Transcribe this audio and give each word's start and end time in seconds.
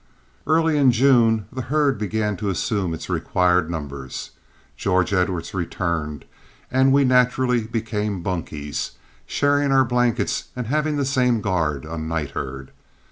Early 0.47 0.79
in 0.79 0.91
June 0.91 1.45
the 1.53 1.61
herd 1.61 1.99
began 1.99 2.35
to 2.37 2.49
assume 2.49 2.91
its 2.91 3.07
required 3.07 3.69
numbers. 3.69 4.31
George 4.75 5.13
Edwards 5.13 5.53
returned, 5.53 6.25
and 6.71 6.91
we 6.91 7.05
naturally 7.05 7.67
became 7.67 8.23
bunkies, 8.23 8.93
sharing 9.27 9.71
our 9.71 9.85
blankets 9.85 10.45
and 10.55 10.65
having 10.65 10.97
the 10.97 11.05
same 11.05 11.39
guard 11.39 11.85
on 11.85 12.07
night 12.07 12.31
herd. 12.31 12.71